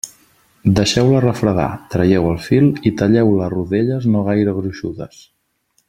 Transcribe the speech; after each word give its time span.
Deixeu-la 0.77 1.19
refredar, 1.25 1.67
traieu 1.95 2.25
el 2.31 2.39
fil 2.47 2.71
i 2.91 2.93
talleu-la 3.03 3.47
a 3.49 3.51
rodelles 3.57 4.09
no 4.15 4.25
gaire 4.31 4.57
gruixudes. 4.63 5.23